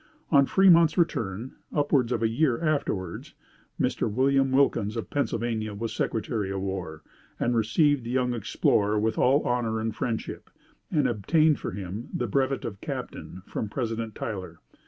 On 0.31 0.47
Fremont's 0.47 0.97
return, 0.97 1.57
upwards 1.71 2.11
of 2.11 2.23
a 2.23 2.27
year 2.27 2.59
afterwards, 2.59 3.35
Mr. 3.79 4.11
William 4.11 4.51
Wilkins, 4.51 4.97
of 4.97 5.11
Pennsylvania, 5.11 5.75
was 5.75 5.93
Secretary 5.93 6.49
of 6.49 6.59
War, 6.61 7.03
and 7.39 7.55
received 7.55 8.03
the 8.03 8.09
young 8.09 8.33
explorer 8.33 8.97
with 8.99 9.19
all 9.19 9.43
honor 9.43 9.79
and 9.79 9.95
friendship, 9.95 10.49
and 10.89 11.07
obtained 11.07 11.59
for 11.59 11.69
him 11.73 12.09
the 12.15 12.25
brevet 12.25 12.65
of 12.65 12.81
captain 12.81 13.43
from 13.45 13.69
President 13.69 14.15
Tyler. 14.15 14.57